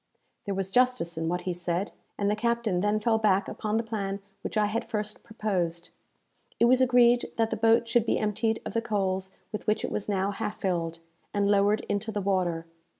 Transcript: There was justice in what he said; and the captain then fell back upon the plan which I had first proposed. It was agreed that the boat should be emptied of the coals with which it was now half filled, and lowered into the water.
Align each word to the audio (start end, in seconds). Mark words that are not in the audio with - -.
There 0.45 0.55
was 0.55 0.71
justice 0.71 1.15
in 1.15 1.27
what 1.29 1.41
he 1.41 1.53
said; 1.53 1.91
and 2.17 2.27
the 2.27 2.35
captain 2.35 2.81
then 2.81 2.99
fell 2.99 3.19
back 3.19 3.47
upon 3.47 3.77
the 3.77 3.83
plan 3.83 4.19
which 4.41 4.57
I 4.57 4.65
had 4.65 4.83
first 4.83 5.23
proposed. 5.23 5.91
It 6.59 6.65
was 6.65 6.81
agreed 6.81 7.31
that 7.37 7.51
the 7.51 7.55
boat 7.55 7.87
should 7.87 8.07
be 8.07 8.17
emptied 8.17 8.61
of 8.65 8.73
the 8.73 8.81
coals 8.81 9.29
with 9.51 9.67
which 9.67 9.85
it 9.85 9.91
was 9.91 10.09
now 10.09 10.31
half 10.31 10.59
filled, 10.61 10.97
and 11.35 11.51
lowered 11.51 11.85
into 11.87 12.11
the 12.11 12.19
water. 12.19 12.65